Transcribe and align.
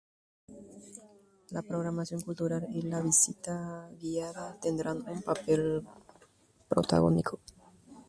La 1.51 1.61
programación 1.61 2.21
cultural 2.21 2.67
y 2.73 2.81
las 2.81 3.03
visitas 3.03 3.95
guiadas 3.99 4.59
tendrán 4.59 5.07
un 5.07 5.21
papel 5.21 5.83
protagónico. 6.67 7.39